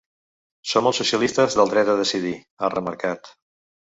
Som 0.69 0.87
els 0.91 1.01
socialistes 1.01 1.57
del 1.59 1.71
dret 1.75 1.91
a 1.93 1.97
decidir, 2.03 2.33
ha 2.67 2.71
remarcat. 2.77 3.35